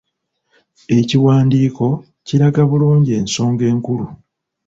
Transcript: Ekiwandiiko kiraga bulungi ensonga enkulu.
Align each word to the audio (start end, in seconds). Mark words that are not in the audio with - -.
Ekiwandiiko 0.99 1.87
kiraga 2.25 2.61
bulungi 2.69 3.11
ensonga 3.21 3.63
enkulu. 3.71 4.05